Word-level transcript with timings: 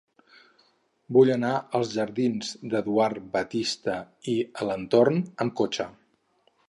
Vull 1.17 1.31
anar 1.33 1.51
als 1.79 1.91
jardins 1.97 2.49
d'Eduard 2.71 3.21
Batiste 3.35 3.99
i 4.37 4.39
Alentorn 4.65 5.21
amb 5.47 5.59
cotxe. 5.61 5.89